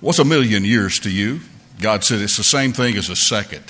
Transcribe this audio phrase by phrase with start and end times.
[0.00, 1.40] What's a million years to you?
[1.80, 3.64] God said, It's the same thing as a second.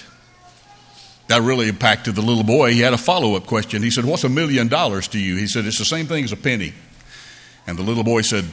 [1.27, 2.73] That really impacted the little boy.
[2.73, 3.83] He had a follow up question.
[3.83, 5.37] He said, What's a million dollars to you?
[5.37, 6.73] He said, It's the same thing as a penny.
[7.67, 8.45] And the little boy said,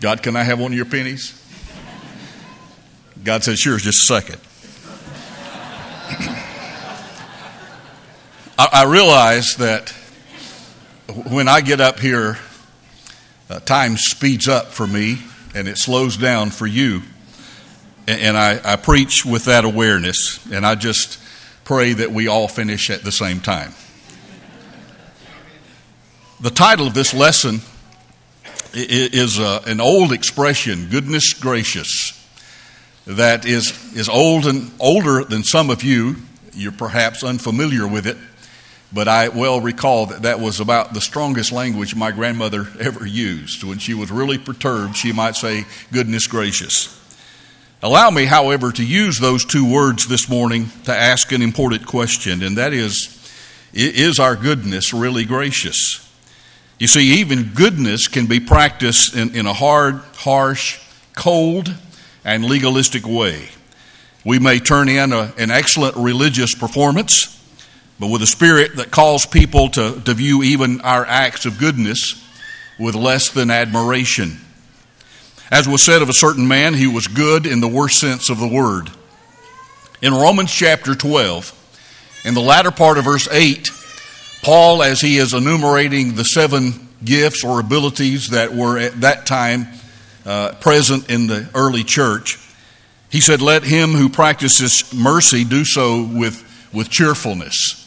[0.00, 1.42] God, can I have one of your pennies?
[3.22, 4.40] God said, Sure, just a second.
[8.58, 9.90] I, I realize that
[11.30, 12.38] when I get up here,
[13.48, 15.18] uh, time speeds up for me
[15.56, 17.00] and it slows down for you.
[18.06, 21.18] And, I, I preach with that awareness, and I just
[21.64, 23.72] pray that we all finish at the same time.
[26.40, 27.62] The title of this lesson
[28.74, 32.12] is uh, an old expression, goodness gracious,
[33.06, 36.16] that is, is old and older than some of you.
[36.52, 38.18] You're perhaps unfamiliar with it.
[38.96, 43.62] But I well recall that that was about the strongest language my grandmother ever used.
[43.62, 46.98] When she was really perturbed, she might say, Goodness gracious.
[47.82, 52.42] Allow me, however, to use those two words this morning to ask an important question,
[52.42, 53.12] and that is
[53.74, 56.02] Is our goodness really gracious?
[56.78, 60.80] You see, even goodness can be practiced in, in a hard, harsh,
[61.14, 61.74] cold,
[62.24, 63.50] and legalistic way.
[64.24, 67.36] We may turn in a, an excellent religious performance
[67.98, 72.22] but with a spirit that calls people to, to view even our acts of goodness
[72.78, 74.38] with less than admiration.
[75.50, 78.38] As was said of a certain man, he was good in the worst sense of
[78.38, 78.90] the word.
[80.02, 83.70] In Romans chapter 12, in the latter part of verse 8,
[84.42, 89.68] Paul, as he is enumerating the seven gifts or abilities that were at that time
[90.24, 92.38] uh, present in the early church,
[93.10, 97.85] he said, Let him who practices mercy do so with, with cheerfulness.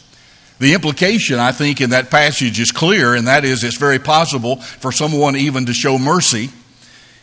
[0.60, 4.56] The implication, I think, in that passage is clear, and that is it's very possible
[4.56, 6.50] for someone even to show mercy,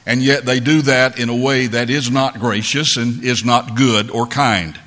[0.08, 3.76] and yet they do that in a way that is not gracious and is not
[3.76, 4.80] good or kind.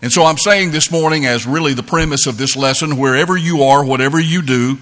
[0.00, 3.64] And so I'm saying this morning, as really the premise of this lesson, wherever you
[3.64, 4.78] are, whatever you do,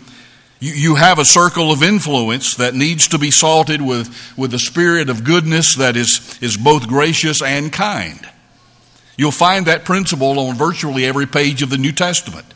[0.60, 4.58] you, you have a circle of influence that needs to be salted with, with a
[4.60, 8.24] spirit of goodness that is, is both gracious and kind.
[9.16, 12.53] You'll find that principle on virtually every page of the New Testament.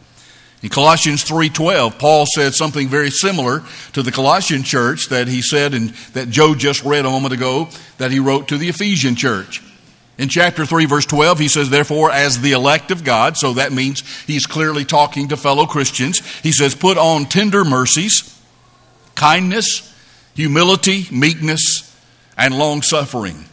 [0.63, 5.73] In Colossians 3:12, Paul said something very similar to the Colossian church that he said
[5.73, 9.63] and that Joe just read a moment ago that he wrote to the Ephesian church.
[10.19, 13.73] In chapter 3 verse 12, he says therefore as the elect of God, so that
[13.73, 16.21] means he's clearly talking to fellow Christians.
[16.43, 18.37] He says put on tender mercies,
[19.15, 19.95] kindness,
[20.35, 21.97] humility, meekness,
[22.37, 23.45] and long suffering.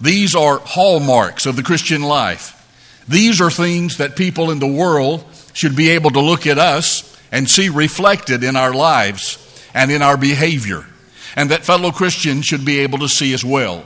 [0.00, 2.58] These are hallmarks of the Christian life.
[3.06, 7.08] These are things that people in the world should be able to look at us
[7.30, 9.38] and see reflected in our lives
[9.74, 10.84] and in our behavior,
[11.34, 13.84] and that fellow Christians should be able to see as well.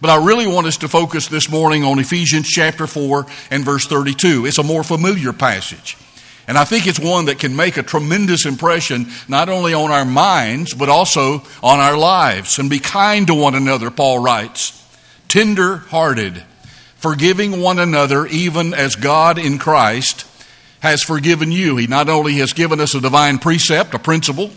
[0.00, 3.86] But I really want us to focus this morning on Ephesians chapter 4 and verse
[3.86, 4.46] 32.
[4.46, 5.98] It's a more familiar passage.
[6.48, 10.06] And I think it's one that can make a tremendous impression not only on our
[10.06, 12.58] minds, but also on our lives.
[12.58, 14.76] And be kind to one another, Paul writes.
[15.28, 16.42] Tender hearted,
[16.96, 20.24] forgiving one another, even as God in Christ
[20.80, 21.76] has forgiven you.
[21.76, 24.50] He not only has given us a divine precept, a principle,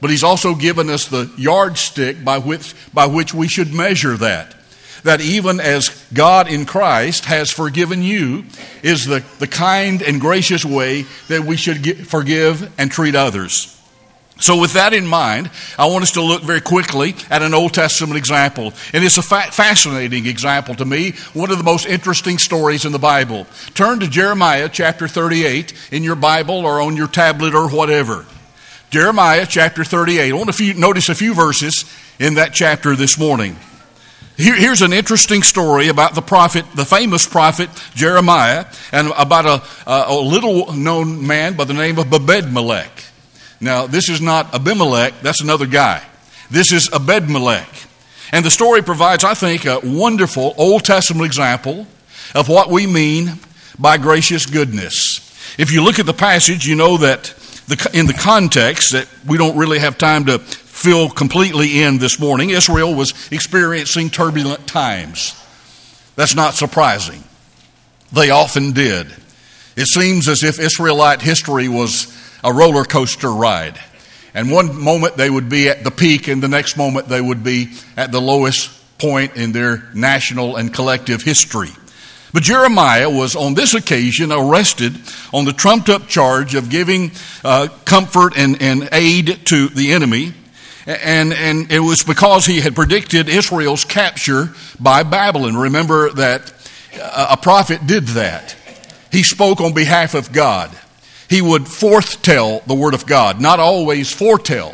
[0.00, 4.54] but He's also given us the yardstick by which, by which we should measure that.
[5.02, 8.44] That even as God in Christ has forgiven you,
[8.82, 13.70] is the, the kind and gracious way that we should get, forgive and treat others.
[14.40, 17.72] So, with that in mind, I want us to look very quickly at an Old
[17.72, 18.72] Testament example.
[18.92, 22.90] And it's a fa- fascinating example to me, one of the most interesting stories in
[22.90, 23.46] the Bible.
[23.74, 28.26] Turn to Jeremiah chapter 38 in your Bible or on your tablet or whatever.
[28.90, 30.30] Jeremiah chapter 38.
[30.30, 31.84] I want to notice a few verses
[32.18, 33.56] in that chapter this morning.
[34.36, 39.90] Here, here's an interesting story about the prophet, the famous prophet Jeremiah, and about a,
[39.90, 43.04] a, a little known man by the name of Ebed-melech.
[43.64, 46.04] Now, this is not Abimelech, that's another guy.
[46.50, 47.66] This is Ebed-melech.
[48.30, 51.86] And the story provides, I think, a wonderful Old Testament example
[52.34, 53.38] of what we mean
[53.78, 55.56] by gracious goodness.
[55.58, 57.24] If you look at the passage, you know that
[57.66, 62.20] the, in the context that we don't really have time to fill completely in this
[62.20, 65.40] morning, Israel was experiencing turbulent times.
[66.16, 67.24] That's not surprising.
[68.12, 69.06] They often did.
[69.74, 72.13] It seems as if Israelite history was
[72.44, 73.80] a roller coaster ride.
[74.34, 77.42] And one moment they would be at the peak, and the next moment they would
[77.42, 81.70] be at the lowest point in their national and collective history.
[82.32, 84.92] But Jeremiah was on this occasion arrested
[85.32, 87.12] on the trumped up charge of giving
[87.44, 90.34] uh, comfort and, and aid to the enemy.
[90.84, 95.56] And, and it was because he had predicted Israel's capture by Babylon.
[95.56, 96.52] Remember that
[97.00, 98.56] a prophet did that.
[99.12, 100.76] He spoke on behalf of God.
[101.34, 104.72] He would forthtell the word of God, not always foretell.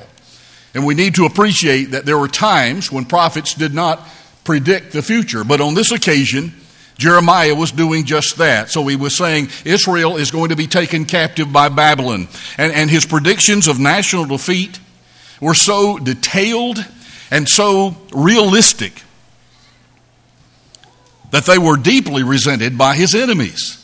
[0.75, 4.07] And we need to appreciate that there were times when prophets did not
[4.45, 5.43] predict the future.
[5.43, 6.53] But on this occasion,
[6.99, 8.69] Jeremiah was doing just that.
[8.69, 12.29] So he was saying Israel is going to be taken captive by Babylon.
[12.59, 14.79] And, and his predictions of national defeat
[15.41, 16.77] were so detailed
[17.31, 19.03] and so realistic
[21.31, 23.80] that they were deeply resented by his enemies.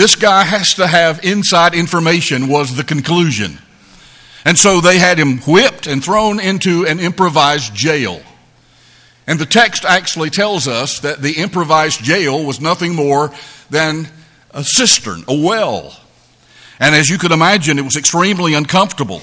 [0.00, 3.58] This guy has to have inside information, was the conclusion.
[4.46, 8.22] And so they had him whipped and thrown into an improvised jail.
[9.26, 13.30] And the text actually tells us that the improvised jail was nothing more
[13.68, 14.08] than
[14.52, 15.94] a cistern, a well.
[16.78, 19.20] And as you could imagine, it was extremely uncomfortable.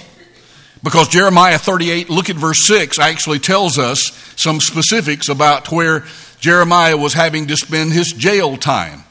[0.83, 6.05] Because Jeremiah 38, look at verse 6, actually tells us some specifics about where
[6.39, 9.05] Jeremiah was having to spend his jail time.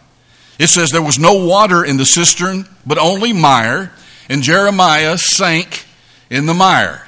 [0.59, 3.93] It says there was no water in the cistern, but only mire,
[4.29, 5.85] and Jeremiah sank
[6.31, 7.07] in the mire.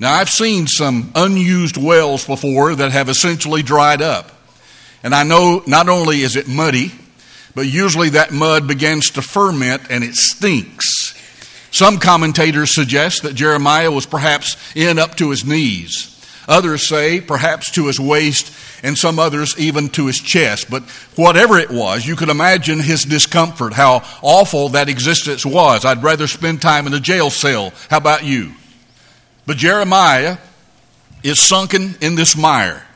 [0.00, 4.30] Now, I've seen some unused wells before that have essentially dried up.
[5.02, 6.92] And I know not only is it muddy,
[7.54, 11.14] but usually that mud begins to ferment and it stinks.
[11.70, 16.17] Some commentators suggest that Jeremiah was perhaps in up to his knees.
[16.48, 18.52] Others say perhaps to his waist,
[18.82, 20.70] and some others even to his chest.
[20.70, 20.82] But
[21.14, 25.84] whatever it was, you could imagine his discomfort, how awful that existence was.
[25.84, 27.72] I'd rather spend time in a jail cell.
[27.90, 28.52] How about you?
[29.46, 30.38] But Jeremiah
[31.22, 32.86] is sunken in this mire.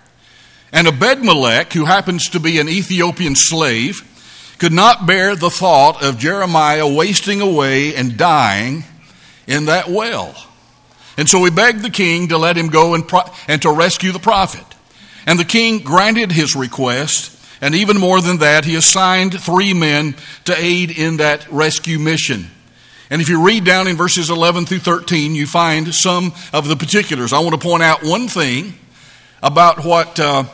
[0.72, 4.08] And Ebedmelech, who happens to be an Ethiopian slave,
[4.58, 8.84] could not bear the thought of Jeremiah wasting away and dying
[9.46, 10.34] in that well.
[11.16, 14.12] And so he begged the king to let him go and, pro- and to rescue
[14.12, 14.64] the prophet.
[15.26, 20.16] And the king granted his request, and even more than that, he assigned three men
[20.44, 22.46] to aid in that rescue mission.
[23.08, 26.76] And if you read down in verses 11 through 13, you find some of the
[26.76, 27.32] particulars.
[27.32, 28.74] I want to point out one thing
[29.42, 30.44] about what uh,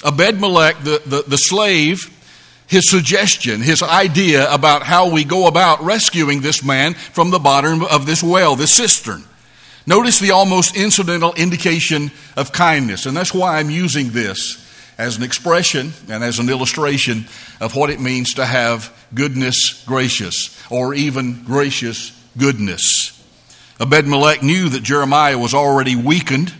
[0.00, 2.12] Ebedmelech, the, the, the slave,
[2.66, 7.84] his suggestion, his idea about how we go about rescuing this man from the bottom
[7.84, 9.24] of this well, this cistern.
[9.88, 14.62] Notice the almost incidental indication of kindness, and that's why I'm using this
[14.98, 17.24] as an expression and as an illustration
[17.58, 23.18] of what it means to have goodness gracious, or even gracious goodness.
[23.80, 26.52] Ebedmelech knew that Jeremiah was already weakened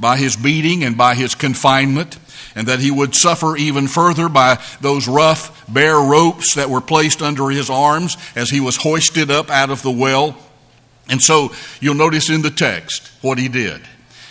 [0.00, 2.18] by his beating and by his confinement,
[2.56, 7.22] and that he would suffer even further by those rough, bare ropes that were placed
[7.22, 10.36] under his arms as he was hoisted up out of the well.
[11.08, 13.82] And so you'll notice in the text what he did.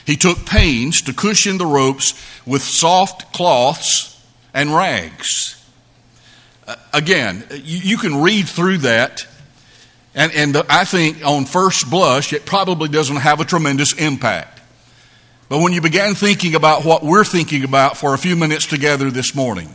[0.06, 2.14] He took pains to cushion the ropes
[2.46, 4.22] with soft cloths
[4.54, 5.64] and rags.
[6.68, 9.26] Uh, again, you, can read through that,
[10.16, 14.62] and, and I think on first blush, it probably doesn't have a tremendous impact.
[15.50, 19.12] But when you began thinking about what we're thinking about for a few minutes together
[19.12, 19.74] this morning,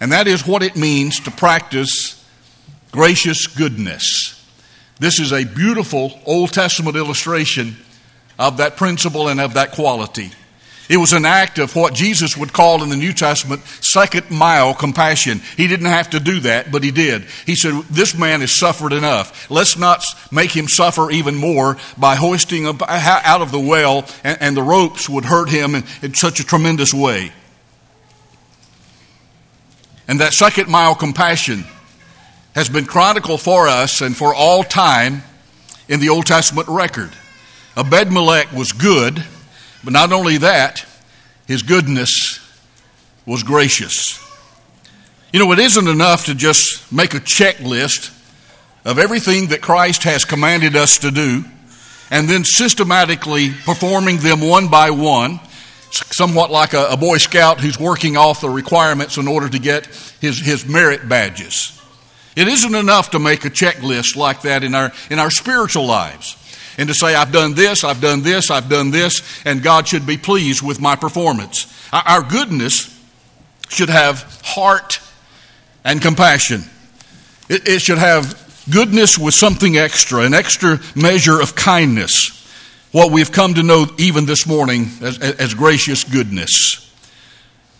[0.00, 2.24] and that is what it means to practice
[2.92, 4.39] gracious goodness.
[5.00, 7.74] This is a beautiful Old Testament illustration
[8.38, 10.30] of that principle and of that quality.
[10.90, 14.74] It was an act of what Jesus would call in the New Testament second mile
[14.74, 15.40] compassion.
[15.56, 17.22] He didn't have to do that, but he did.
[17.46, 19.50] He said, This man has suffered enough.
[19.50, 24.04] Let's not make him suffer even more by hoisting him uh, out of the well,
[24.22, 27.32] and, the ropes would hurt him in, in such a tremendous way.
[30.08, 31.64] And that second mile compassion
[32.54, 35.22] has been chronicled for us and for all time
[35.88, 37.10] in the Old Testament record.
[37.76, 39.24] Ebedmelech was good,
[39.84, 40.84] but not only that,
[41.46, 42.40] his goodness
[43.26, 44.18] was gracious.
[45.32, 48.16] You know, it isn't enough to just make a checklist
[48.84, 51.44] of everything that Christ has commanded us to do
[52.10, 55.38] and then systematically performing them one by one,
[55.90, 59.86] somewhat like a, a Boy Scout who's working off the requirements in order to get
[60.20, 61.79] his, his merit badges.
[62.40, 66.38] It isn't enough to make a checklist like that in our, in our spiritual lives
[66.78, 70.06] and to say, I've done this, I've done this, I've done this, and God should
[70.06, 71.66] be pleased with my performance.
[71.92, 72.98] Our goodness
[73.68, 75.02] should have heart
[75.84, 76.62] and compassion.
[77.50, 82.38] It, it should have goodness with something extra, an extra measure of kindness.
[82.90, 86.90] What we've come to know even this morning as, as gracious goodness.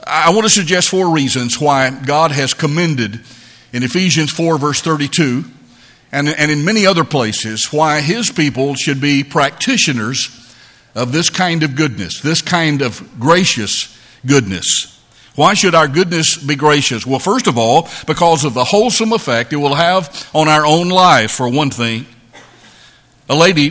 [0.06, 3.20] I want to suggest four reasons why God has commended
[3.72, 5.44] in Ephesians 4, verse 32,
[6.12, 10.36] and, and in many other places, why his people should be practitioners
[10.94, 13.96] of this kind of goodness, this kind of gracious
[14.26, 15.00] goodness.
[15.36, 17.06] Why should our goodness be gracious?
[17.06, 20.88] Well, first of all, because of the wholesome effect it will have on our own
[20.88, 22.06] life, for one thing.
[23.28, 23.70] A lady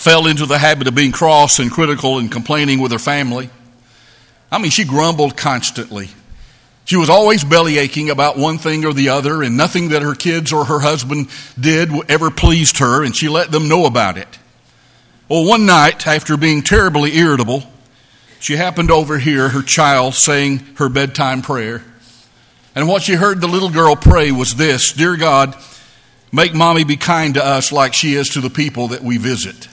[0.00, 3.48] fell into the habit of being cross and critical and complaining with her family.
[4.52, 6.08] I mean, she grumbled constantly.
[6.90, 10.16] She was always belly aching about one thing or the other, and nothing that her
[10.16, 14.40] kids or her husband did ever pleased her, and she let them know about it.
[15.28, 17.62] Well, one night, after being terribly irritable,
[18.40, 21.84] she happened to overhear her child saying her bedtime prayer.
[22.74, 25.54] And what she heard the little girl pray was this Dear God,
[26.32, 29.68] make mommy be kind to us like she is to the people that we visit.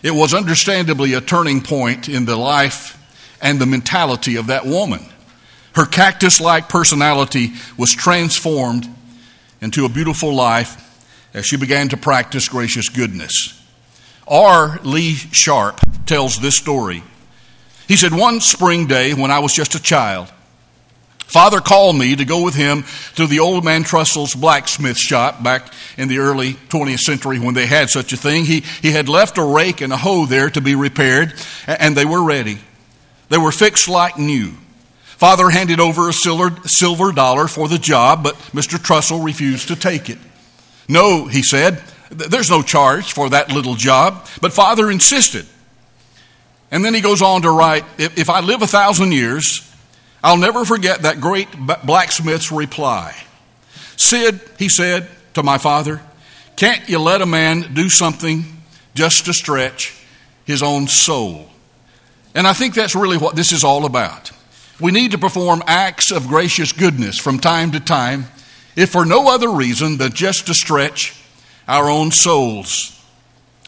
[0.00, 3.00] It was understandably a turning point in the life
[3.42, 5.04] and the mentality of that woman.
[5.74, 8.88] Her cactus like personality was transformed
[9.60, 10.80] into a beautiful life
[11.34, 13.60] as she began to practice gracious goodness.
[14.26, 14.78] R.
[14.84, 17.02] Lee Sharp tells this story.
[17.88, 20.30] He said, One spring day when I was just a child,
[21.18, 22.84] Father called me to go with him
[23.16, 27.66] to the old man Trussell's blacksmith shop back in the early 20th century when they
[27.66, 28.44] had such a thing.
[28.44, 31.34] He, he had left a rake and a hoe there to be repaired,
[31.66, 32.58] and they were ready.
[33.30, 34.52] They were fixed like new.
[35.24, 38.76] Father handed over a silver, silver dollar for the job, but Mr.
[38.76, 40.18] Trussell refused to take it.
[40.86, 45.46] No, he said, there's no charge for that little job, but Father insisted.
[46.70, 49.74] And then he goes on to write if, if I live a thousand years,
[50.22, 51.48] I'll never forget that great
[51.86, 53.16] blacksmith's reply.
[53.96, 56.02] Sid, he said to my father,
[56.54, 58.44] can't you let a man do something
[58.94, 59.98] just to stretch
[60.44, 61.48] his own soul?
[62.34, 64.30] And I think that's really what this is all about.
[64.84, 68.26] We need to perform acts of gracious goodness from time to time,
[68.76, 71.18] if for no other reason than just to stretch
[71.66, 73.02] our own souls.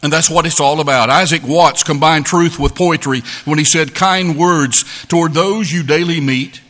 [0.03, 1.09] And that's what it's all about.
[1.09, 6.21] Isaac Watts combined truth with poetry when he said, Kind words toward those you daily
[6.21, 6.61] meet,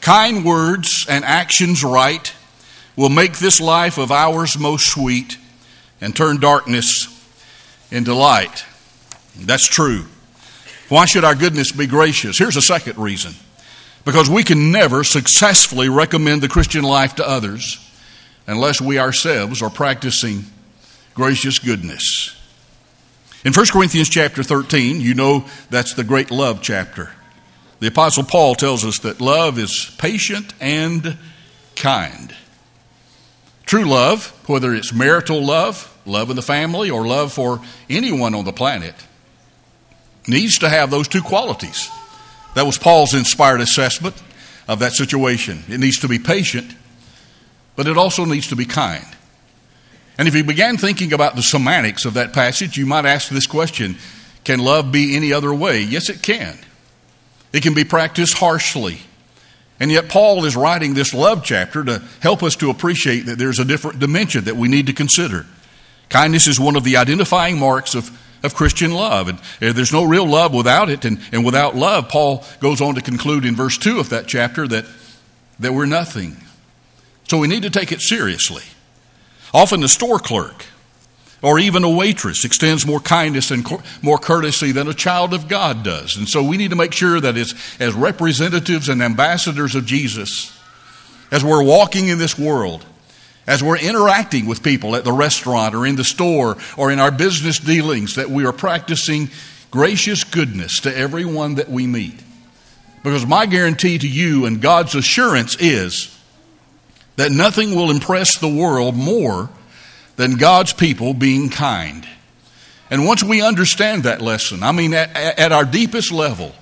[0.00, 2.32] kind words and actions right
[2.96, 5.36] will make this life of ours most sweet
[6.00, 7.08] and turn darkness
[7.90, 8.64] into light.
[9.36, 10.06] That's true.
[10.88, 12.38] Why should our goodness be gracious?
[12.38, 13.34] Here's a second reason
[14.04, 17.78] because we can never successfully recommend the Christian life to others
[18.46, 20.44] unless we ourselves are practicing
[21.14, 22.36] gracious goodness.
[23.44, 27.10] In 1 Corinthians chapter 13, you know that's the great love chapter.
[27.80, 31.18] The Apostle Paul tells us that love is patient and
[31.74, 32.34] kind.
[33.66, 38.44] True love, whether it's marital love, love in the family, or love for anyone on
[38.44, 38.94] the planet,
[40.28, 41.90] needs to have those two qualities.
[42.54, 44.20] That was Paul's inspired assessment
[44.68, 45.64] of that situation.
[45.68, 46.74] It needs to be patient,
[47.76, 49.06] but it also needs to be kind.
[50.18, 53.46] And if you began thinking about the semantics of that passage, you might ask this
[53.46, 53.96] question
[54.44, 55.80] Can love be any other way?
[55.80, 56.58] Yes, it can.
[57.52, 59.00] It can be practiced harshly.
[59.80, 63.58] And yet, Paul is writing this love chapter to help us to appreciate that there's
[63.58, 65.46] a different dimension that we need to consider.
[66.08, 68.10] Kindness is one of the identifying marks of,
[68.42, 69.28] of Christian love.
[69.28, 71.04] And uh, there's no real love without it.
[71.04, 74.66] And, and without love, Paul goes on to conclude in verse 2 of that chapter
[74.68, 74.84] that,
[75.60, 76.36] that we're nothing.
[77.28, 78.64] So we need to take it seriously.
[79.54, 80.66] Often a store clerk
[81.42, 83.66] or even a waitress extends more kindness and
[84.00, 86.16] more courtesy than a child of God does.
[86.16, 90.56] And so we need to make sure that as, as representatives and ambassadors of Jesus,
[91.30, 92.86] as we're walking in this world,
[93.46, 97.10] as we're interacting with people at the restaurant or in the store or in our
[97.10, 99.30] business dealings, that we are practicing
[99.70, 102.22] gracious goodness to everyone that we meet.
[103.02, 106.16] Because my guarantee to you and God's assurance is
[107.16, 109.50] that nothing will impress the world more
[110.16, 112.06] than God's people being kind.
[112.90, 116.52] And once we understand that lesson, I mean, at, at, our deepest level,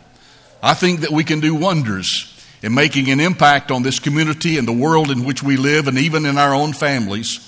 [0.63, 4.69] I think that we can do wonders in making an impact on this community and
[4.69, 7.47] the world in which we live, and even in our own families,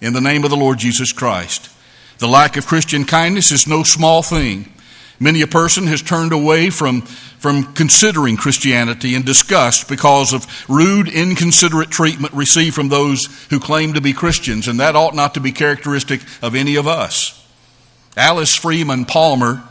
[0.00, 1.70] in the name of the Lord Jesus Christ.
[2.18, 4.72] The lack of Christian kindness is no small thing.
[5.20, 11.08] Many a person has turned away from, from considering Christianity in disgust because of rude,
[11.08, 15.40] inconsiderate treatment received from those who claim to be Christians, and that ought not to
[15.40, 17.40] be characteristic of any of us.
[18.16, 19.62] Alice Freeman Palmer,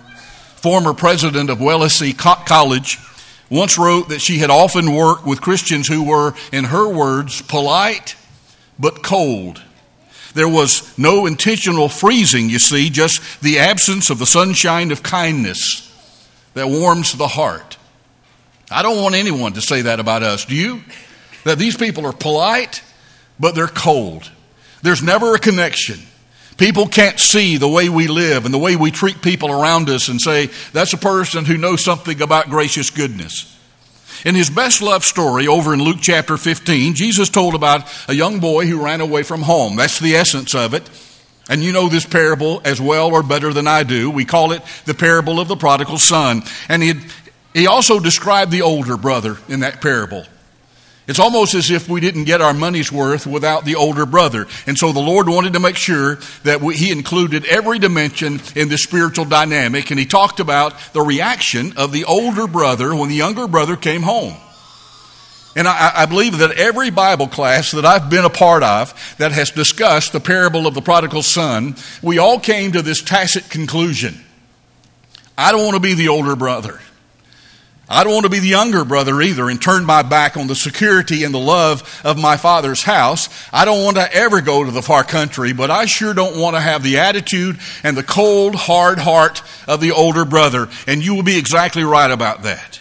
[0.55, 2.97] former president of Wellesley College,
[3.53, 8.15] once wrote that she had often worked with Christians who were, in her words, polite
[8.79, 9.61] but cold.
[10.33, 15.87] There was no intentional freezing, you see, just the absence of the sunshine of kindness
[16.55, 17.77] that warms the heart.
[18.71, 20.45] I don't want anyone to say that about us.
[20.45, 20.81] Do you?
[21.43, 22.81] That these people are polite,
[23.39, 24.31] but they're cold.
[24.81, 25.99] There's never a connection
[26.57, 30.07] People can't see the way we live and the way we treat people around us
[30.07, 33.49] and say, that's a person who knows something about gracious goodness.
[34.25, 38.39] In his best love story over in Luke chapter 15, Jesus told about a young
[38.39, 39.75] boy who ran away from home.
[39.75, 40.89] That's the essence of it.
[41.49, 44.09] And you know this parable as well or better than I do.
[44.09, 46.43] We call it the parable of the prodigal son.
[46.69, 46.93] And he,
[47.53, 50.25] he also described the older brother in that parable.
[51.05, 54.47] It's almost as if we didn't get our money's worth without the older brother.
[54.65, 58.69] And so the Lord wanted to make sure that we, He included every dimension in
[58.69, 59.91] the spiritual dynamic.
[59.91, 64.01] And He talked about the reaction of the older brother when the younger brother came
[64.01, 64.35] home.
[65.55, 69.31] And I, I, believe that every Bible class that I've been a part of that
[69.33, 74.19] has discussed the parable of the prodigal son, we all came to this tacit conclusion.
[75.37, 76.79] I don't want to be the older brother.
[77.93, 80.55] I don't want to be the younger brother either and turn my back on the
[80.55, 83.29] security and the love of my father's house.
[83.53, 86.55] I don't want to ever go to the far country, but I sure don't want
[86.55, 90.69] to have the attitude and the cold, hard heart of the older brother.
[90.87, 92.79] And you will be exactly right about that.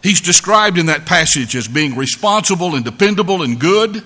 [0.00, 4.04] He's described in that passage as being responsible and dependable and good.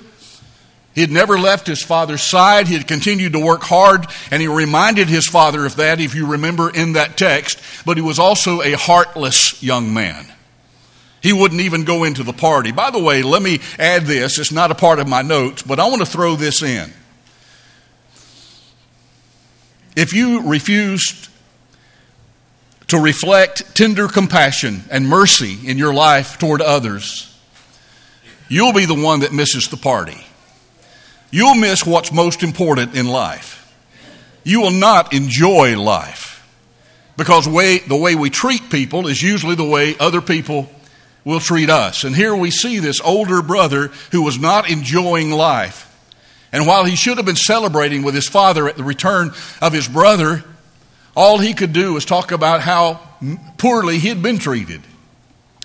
[0.98, 2.66] He had never left his father's side.
[2.66, 6.26] He had continued to work hard, and he reminded his father of that, if you
[6.26, 7.60] remember in that text.
[7.86, 10.26] But he was also a heartless young man.
[11.22, 12.72] He wouldn't even go into the party.
[12.72, 14.40] By the way, let me add this.
[14.40, 16.92] It's not a part of my notes, but I want to throw this in.
[19.94, 21.28] If you refused
[22.88, 27.38] to reflect tender compassion and mercy in your life toward others,
[28.48, 30.24] you'll be the one that misses the party.
[31.30, 33.56] You'll miss what's most important in life.
[34.44, 36.46] You will not enjoy life
[37.16, 40.70] because way, the way we treat people is usually the way other people
[41.24, 42.04] will treat us.
[42.04, 45.84] And here we see this older brother who was not enjoying life.
[46.52, 49.86] And while he should have been celebrating with his father at the return of his
[49.86, 50.44] brother,
[51.14, 53.00] all he could do was talk about how
[53.58, 54.80] poorly he had been treated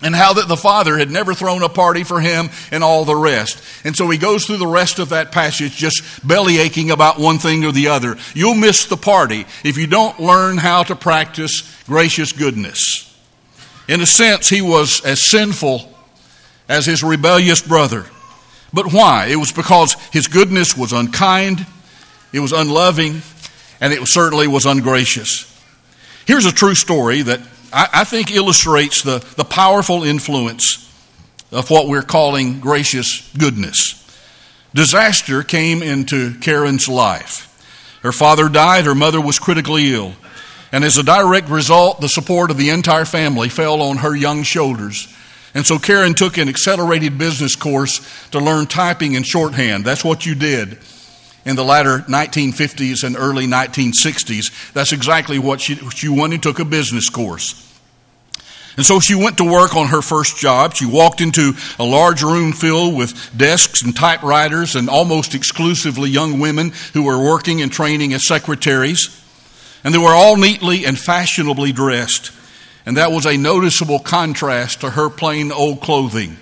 [0.04, 3.16] and how that the father had never thrown a party for him and all the
[3.16, 3.64] rest.
[3.86, 7.40] And so he goes through the rest of that passage just belly aching about one
[7.40, 8.18] thing or the other.
[8.36, 13.10] You'll miss the party if you don't learn how to practice gracious goodness.
[13.88, 15.90] In a sense, he was as sinful
[16.70, 18.06] as his rebellious brother.
[18.74, 19.28] But why?
[19.28, 21.66] It was because his goodness was unkind,
[22.34, 23.22] it was unloving,
[23.80, 25.50] and it certainly was ungracious.
[26.26, 27.42] Here's a true story that
[27.74, 30.80] I, I think illustrates the, the powerful influence
[31.52, 34.00] of what we're calling gracious goodness.
[34.74, 37.50] Disaster came into Karen's life.
[38.02, 40.14] Her father died, her mother was critically ill.
[40.72, 44.44] And as a direct result, the support of the entire family fell on her young
[44.44, 45.08] shoulders.
[45.54, 49.86] And so Karen took an accelerated business course to learn typing and shorthand.
[49.86, 50.80] That's what you did
[51.46, 54.74] in the latter 1950s and early 1960s.
[54.74, 57.70] That's exactly what she, she went and took a business course.
[58.76, 60.74] And so she went to work on her first job.
[60.74, 66.40] She walked into a large room filled with desks and typewriters and almost exclusively young
[66.40, 69.20] women who were working and training as secretaries.
[69.84, 72.32] And they were all neatly and fashionably dressed.
[72.86, 76.38] And that was a noticeable contrast to her plain old clothing.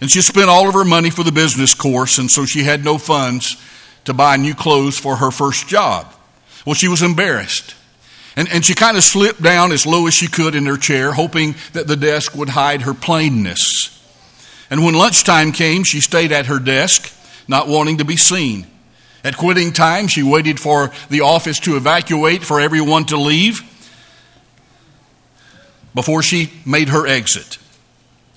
[0.00, 2.84] And she spent all of her money for the business course, and so she had
[2.84, 3.56] no funds
[4.04, 6.12] to buy new clothes for her first job.
[6.66, 7.74] Well, she was embarrassed.
[8.36, 11.12] And, and she kind of slipped down as low as she could in her chair,
[11.12, 13.90] hoping that the desk would hide her plainness.
[14.70, 17.14] And when lunchtime came, she stayed at her desk,
[17.46, 18.66] not wanting to be seen.
[19.22, 23.62] At quitting time, she waited for the office to evacuate, for everyone to leave,
[25.94, 27.58] before she made her exit.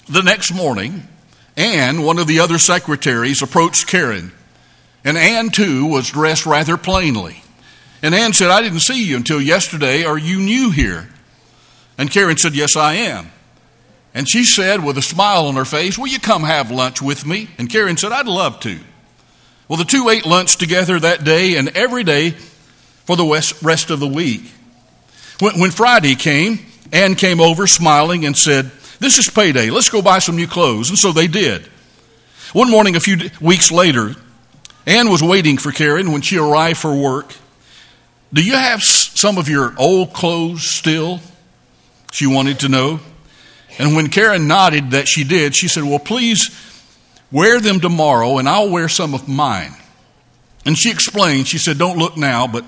[0.08, 1.08] The next morning,
[1.58, 4.32] Anne, one of the other secretaries, approached Karen
[5.08, 7.42] and Anne, too, was dressed rather plainly.
[8.02, 10.04] And Anne said, I didn't see you until yesterday.
[10.04, 11.08] Are you new here?
[11.98, 13.32] And Karen said, Yes, I am.
[14.14, 17.26] And she said, with a smile on her face, Will you come have lunch with
[17.26, 17.48] me?
[17.58, 18.78] And Karen said, I'd love to.
[19.70, 22.32] Well, the two ate lunch together that day and every day
[23.06, 24.42] for the rest of the week.
[25.40, 26.60] When, Friday came,
[26.92, 29.70] Anne came over smiling and said, This is payday.
[29.70, 30.90] Let's go buy some new clothes.
[30.90, 31.66] And so they did.
[32.52, 34.14] One morning, a few weeks later,
[34.88, 37.36] Anne was waiting for Karen when she arrived for work.
[38.32, 41.20] Do you have some of your old clothes still?
[42.14, 43.02] She wanted to know.
[43.78, 46.50] And when Karen nodded that she did, she said, Well, please
[47.34, 49.74] wear them tomorrow and I'll wear some of mine.
[50.66, 52.64] And she explained, she said, Don't look now, but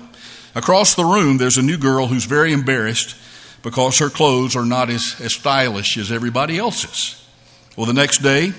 [0.54, 3.16] across the room there's a new girl who's very embarrassed
[3.62, 7.26] because her clothes are not as, as stylish as everybody else's.
[7.76, 8.52] Well, the next day,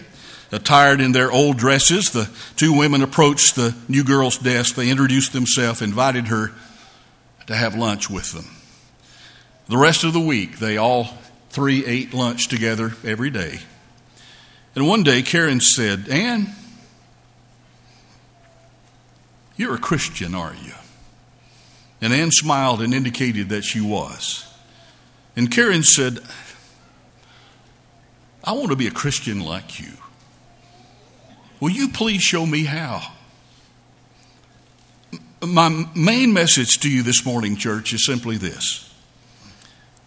[0.52, 4.76] Attired in their old dresses, the two women approached the new girl's desk.
[4.76, 6.52] They introduced themselves, invited her
[7.48, 8.46] to have lunch with them.
[9.68, 11.18] The rest of the week, they all
[11.50, 13.60] three ate lunch together every day.
[14.76, 16.54] And one day, Karen said, Anne,
[19.56, 20.74] you're a Christian, are you?
[22.02, 24.52] And Anne smiled and indicated that she was.
[25.36, 26.20] And Karen said,
[28.44, 29.94] I want to be a Christian like you.
[31.62, 33.04] Will you please show me how?
[35.46, 38.92] My main message to you this morning, church, is simply this.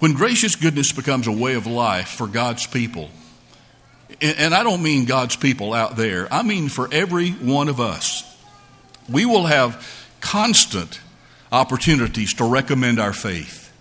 [0.00, 3.08] When gracious goodness becomes a way of life for God's people,
[4.20, 8.24] and I don't mean God's people out there, I mean for every one of us,
[9.08, 11.00] we will have constant
[11.52, 13.72] opportunities to recommend our faith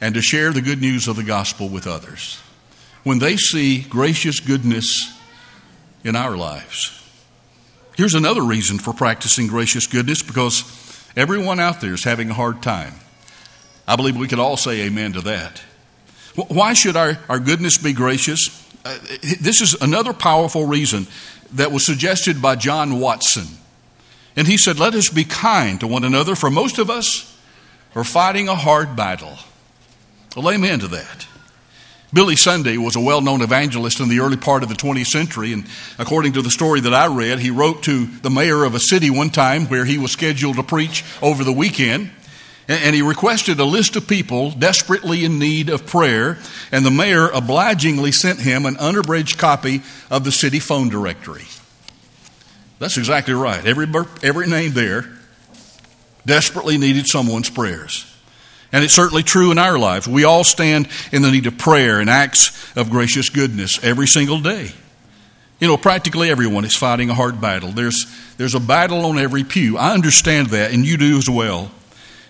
[0.00, 2.40] and to share the good news of the gospel with others
[3.04, 5.12] when they see gracious goodness
[6.04, 7.01] in our lives.
[7.96, 12.62] Here's another reason for practicing gracious goodness because everyone out there is having a hard
[12.62, 12.94] time.
[13.86, 15.62] I believe we could all say amen to that.
[16.34, 18.48] Why should our, our goodness be gracious?
[18.84, 18.98] Uh,
[19.40, 21.06] this is another powerful reason
[21.52, 23.46] that was suggested by John Watson.
[24.34, 27.38] And he said, Let us be kind to one another, for most of us
[27.94, 29.36] are fighting a hard battle.
[30.34, 31.26] Well, amen to that.
[32.12, 35.52] Billy Sunday was a well known evangelist in the early part of the 20th century,
[35.52, 35.66] and
[35.98, 39.08] according to the story that I read, he wrote to the mayor of a city
[39.08, 42.10] one time where he was scheduled to preach over the weekend.
[42.68, 46.38] And he requested a list of people desperately in need of prayer,
[46.70, 51.44] and the mayor obligingly sent him an unabridged copy of the city phone directory.
[52.78, 53.66] That's exactly right.
[53.66, 53.88] Every,
[54.22, 55.06] every name there
[56.24, 58.11] desperately needed someone's prayers.
[58.72, 60.08] And it's certainly true in our lives.
[60.08, 64.40] We all stand in the need of prayer and acts of gracious goodness every single
[64.40, 64.72] day.
[65.60, 67.70] You know, practically everyone is fighting a hard battle.
[67.70, 68.06] There's,
[68.38, 69.76] there's a battle on every pew.
[69.76, 71.70] I understand that, and you do as well.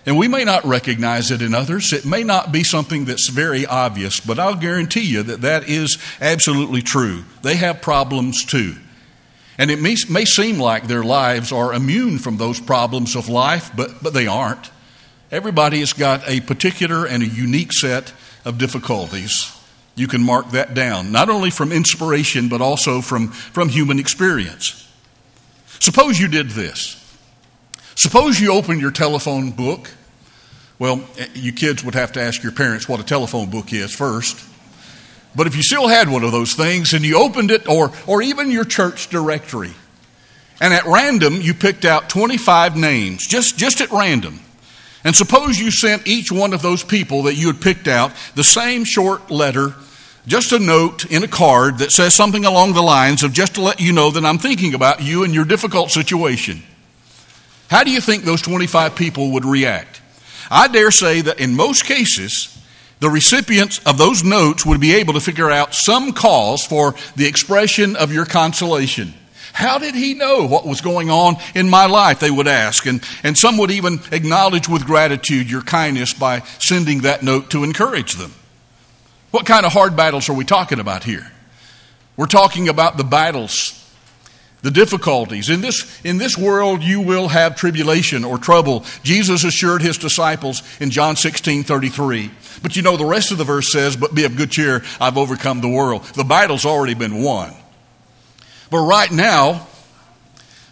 [0.05, 1.93] And we may not recognize it in others.
[1.93, 5.97] It may not be something that's very obvious, but I'll guarantee you that that is
[6.19, 7.23] absolutely true.
[7.41, 8.75] They have problems too.
[9.57, 13.71] And it may, may seem like their lives are immune from those problems of life,
[13.75, 14.69] but, but they aren't.
[15.33, 18.13] Everybody has got a particular and a unique set
[18.45, 19.51] of difficulties.
[19.95, 24.87] You can mark that down, not only from inspiration, but also from, from human experience.
[25.79, 26.99] Suppose you did this.
[27.95, 29.89] Suppose you opened your telephone book.
[30.77, 33.91] Well, eh, you kids would have to ask your parents what a telephone book is
[33.91, 34.39] first.
[35.35, 38.21] But if you still had one of those things and you opened it, or, or
[38.21, 39.73] even your church directory,
[40.61, 44.39] and at random you picked out 25 names, just, just at random,
[45.03, 48.43] and suppose you sent each one of those people that you had picked out the
[48.43, 49.75] same short letter,
[50.25, 53.61] just a note in a card that says something along the lines of just to
[53.61, 56.63] let you know that I'm thinking about you and your difficult situation.
[57.69, 60.01] How do you think those 25 people would react?
[60.49, 62.49] I dare say that in most cases,
[62.99, 67.25] the recipients of those notes would be able to figure out some cause for the
[67.25, 69.13] expression of your consolation.
[69.53, 72.19] How did he know what was going on in my life?
[72.19, 72.87] They would ask.
[72.87, 77.63] And, and some would even acknowledge with gratitude your kindness by sending that note to
[77.63, 78.33] encourage them.
[79.29, 81.31] What kind of hard battles are we talking about here?
[82.17, 83.79] We're talking about the battles,
[84.63, 85.51] the difficulties.
[85.51, 88.83] In this, in this world, you will have tribulation or trouble.
[89.03, 92.31] Jesus assured his disciples in John 16 33.
[92.63, 95.17] But you know, the rest of the verse says, But be of good cheer, I've
[95.17, 96.03] overcome the world.
[96.15, 97.53] The battle's already been won.
[98.73, 99.67] But right now,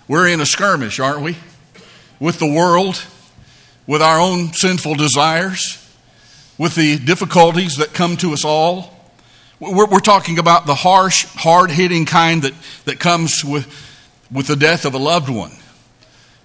[0.07, 1.37] we're in a skirmish, aren't we?
[2.19, 2.99] With the world,
[3.85, 5.77] with our own sinful desires,
[6.57, 8.91] with the difficulties that come to us all.
[9.59, 12.53] We're, we're talking about the harsh, hard hitting kind that,
[12.85, 13.71] that comes with,
[14.31, 15.51] with the death of a loved one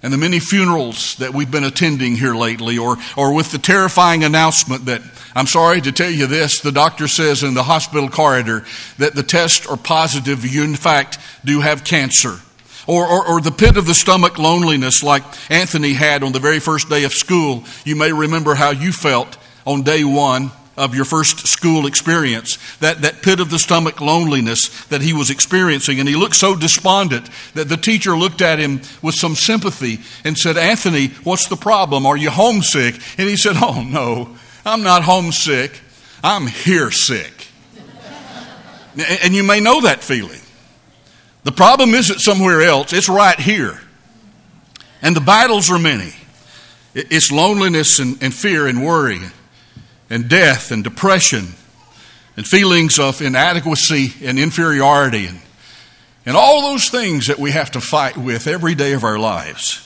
[0.03, 4.25] and the many funerals that we've been attending here lately, or, or with the terrifying
[4.25, 5.03] announcement that,
[5.35, 8.65] I'm sorry to tell you this, the doctor says in the hospital corridor
[8.99, 12.41] that the tests are positive, you in fact do have cancer.
[12.87, 16.61] Or, or, or, the pit of the stomach loneliness like Anthony had on the very
[16.61, 17.65] first day of school.
[17.85, 23.03] You may remember how you felt on day one of your first school experience, that,
[23.03, 25.99] that pit of the stomach loneliness that he was experiencing.
[25.99, 30.37] And he looked so despondent that the teacher looked at him with some sympathy and
[30.37, 32.05] said, Anthony, what's the problem?
[32.05, 32.95] Are you homesick?
[33.19, 35.81] And he said, Oh, no, I'm not homesick.
[36.23, 37.49] I'm here sick.
[38.97, 40.41] and you may know that feeling.
[41.45, 43.81] The problem isn't somewhere else, it's right here.
[45.03, 46.13] And the battles are many.
[46.95, 49.21] It's loneliness and, and fear and worry
[50.11, 51.55] and death and depression
[52.37, 55.41] and feelings of inadequacy and inferiority and,
[56.27, 59.83] and all those things that we have to fight with every day of our lives.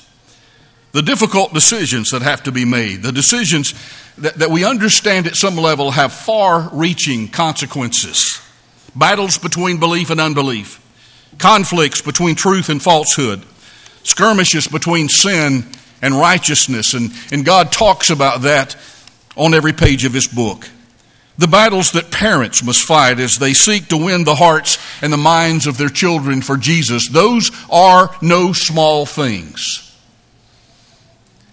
[0.93, 3.75] The difficult decisions that have to be made, the decisions
[4.19, 8.41] that, that we understand at some level have far reaching consequences.
[8.97, 10.85] Battles between belief and unbelief,
[11.39, 13.45] conflicts between truth and falsehood,
[14.03, 15.65] skirmishes between sin
[16.03, 18.77] and righteousness, and, and God talks about that
[19.37, 20.69] on every page of His book.
[21.39, 25.17] The battles that parents must fight as they seek to win the hearts and the
[25.17, 29.87] minds of their children for Jesus, those are no small things.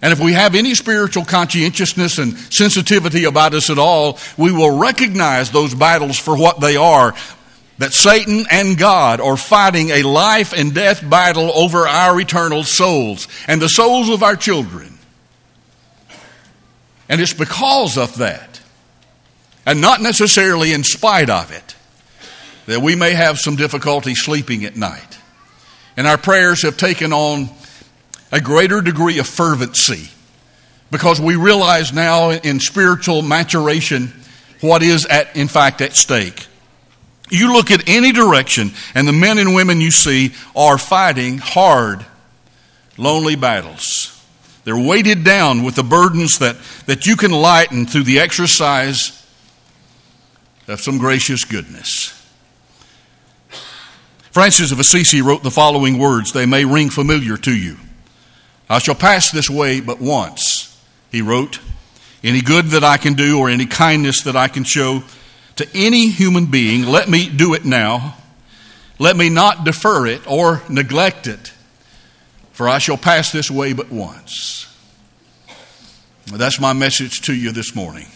[0.01, 4.77] And if we have any spiritual conscientiousness and sensitivity about us at all, we will
[4.77, 7.15] recognize those battles for what they are.
[7.79, 13.27] That Satan and God are fighting a life and death battle over our eternal souls
[13.47, 14.96] and the souls of our children.
[17.10, 18.60] And it's because of that,
[19.65, 21.76] and not necessarily in spite of it,
[22.65, 25.17] that we may have some difficulty sleeping at night.
[25.96, 27.50] And our prayers have taken on
[28.32, 30.10] a greater degree of fervency
[30.91, 34.13] because we realize now in spiritual maturation
[34.62, 36.46] what is at, in fact at stake.
[37.30, 42.06] You look at any direction, and the men and women you see are fighting hard,
[42.98, 44.16] lonely battles.
[44.67, 49.25] They're weighted down with the burdens that, that you can lighten through the exercise
[50.67, 52.12] of some gracious goodness.
[54.32, 56.34] Francis of Assisi wrote the following words.
[56.34, 57.77] They may ring familiar to you.
[58.69, 60.77] I shall pass this way but once,
[61.13, 61.62] he wrote.
[62.21, 65.03] Any good that I can do or any kindness that I can show
[65.56, 68.17] to any human being, let me do it now.
[68.99, 71.53] Let me not defer it or neglect it,
[72.58, 74.65] for I shall pass this way but once.
[76.26, 78.08] That's my message to you this morning.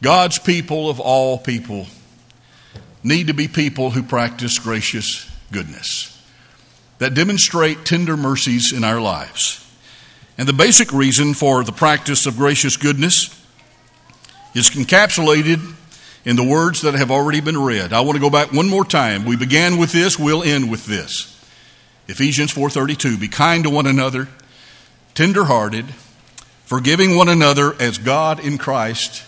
[0.00, 1.88] God's people of all people
[3.04, 6.18] need to be people who practice gracious goodness
[7.00, 9.62] that demonstrate tender mercies in our lives.
[10.38, 13.28] And the basic reason for the practice of gracious goodness
[14.54, 15.74] is encapsulated
[16.24, 17.92] in the words that have already been read.
[17.92, 19.26] I want to go back one more time.
[19.26, 21.37] We began with this, we'll end with this.
[22.08, 24.28] Ephesians 4:32, be kind to one another,
[25.14, 25.86] tender-hearted,
[26.64, 29.22] forgiving one another as God in Christ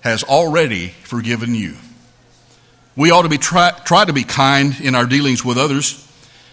[0.00, 1.76] has already forgiven you.
[2.96, 6.02] We ought to be try, try to be kind in our dealings with others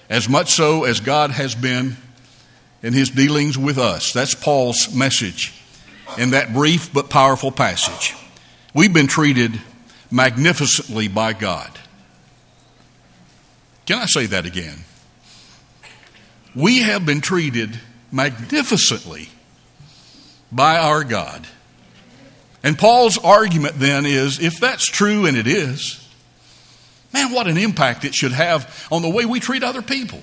[0.10, 1.96] as much so as God has been
[2.82, 4.12] in his dealings with us.
[4.12, 5.54] That's Paul's message
[6.18, 8.16] in that brief but powerful passage.
[8.74, 9.62] We've been treated
[10.12, 11.80] magnificently by God.
[13.86, 14.84] Can I say that again?
[16.56, 17.80] We have been treated
[18.12, 19.30] magnificently
[20.52, 21.48] by our God.
[22.64, 26.04] And Paul's argument then is if that's true, and it is,
[27.14, 30.22] Man, what an impact it should have on the way we treat other people.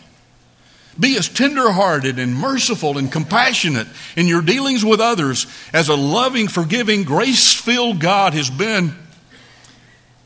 [0.98, 6.48] Be as tenderhearted and merciful and compassionate in your dealings with others as a loving,
[6.48, 8.94] forgiving, grace filled God has been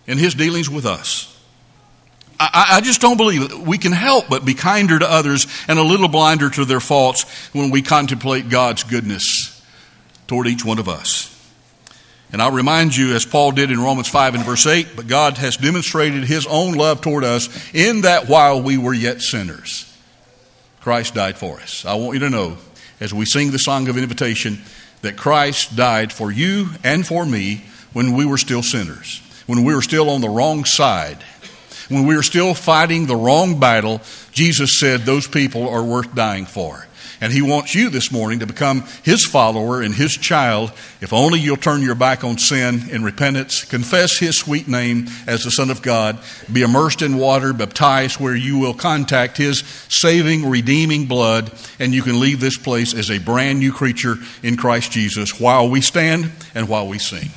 [0.07, 1.31] in his dealings with us.
[2.39, 3.59] I, I, just don't believe it.
[3.59, 7.25] We can help but be kinder to others and a little blinder to their faults
[7.53, 9.63] when we contemplate God's goodness
[10.27, 11.31] toward each one of us.
[12.33, 15.39] And I'll remind you, as Paul did in Romans 5 and verse 8, but God
[15.39, 19.89] has demonstrated his own love toward us in that while we were yet sinners,
[20.81, 21.85] Christ died for us.
[21.85, 22.57] I want you to know,
[22.99, 24.59] as we sing the song of invitation,
[25.03, 29.75] that Christ died for you and for me when we were still sinners, when we
[29.75, 31.23] were still on the wrong side,
[31.89, 34.01] when we were still fighting the wrong battle.
[34.33, 36.87] Jesus said those people are worth dying for.
[37.21, 41.41] And He wants you this morning to become His follower and His child if only
[41.41, 45.71] you'll turn your back on sin in repentance, confess His sweet name as the Son
[45.71, 46.19] of God,
[46.53, 52.03] be immersed in water, baptized where you will contact His saving, redeeming blood, and you
[52.03, 56.31] can leave this place as a brand new creature in Christ Jesus while we stand
[56.55, 57.31] and while we sing.